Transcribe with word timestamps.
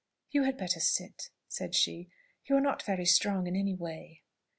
"You 0.31 0.45
had 0.45 0.57
better 0.57 0.79
sit," 0.79 1.29
said 1.47 1.75
she. 1.75 2.09
"You 2.49 2.55
are 2.57 2.59
not 2.59 2.81
very 2.81 3.05
strong 3.05 3.45
in 3.45 3.55
any 3.55 3.75
way." 3.75 4.23